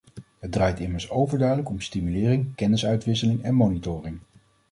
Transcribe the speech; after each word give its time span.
Het 0.39 0.51
draait 0.51 0.79
immers 0.79 1.09
overduidelijk 1.09 1.69
om 1.69 1.79
stimulering, 1.79 2.55
kennisuitwisseling 2.55 3.43
en 3.43 3.53
monitoring. 3.53 4.19